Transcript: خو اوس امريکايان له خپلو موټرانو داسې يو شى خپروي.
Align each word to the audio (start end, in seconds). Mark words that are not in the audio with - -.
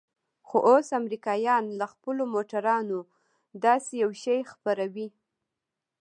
خو 0.47 0.57
اوس 0.69 0.87
امريکايان 0.99 1.63
له 1.79 1.85
خپلو 1.93 2.23
موټرانو 2.33 2.99
داسې 3.65 3.91
يو 4.03 4.11
شى 4.23 4.37
خپروي. 4.51 5.07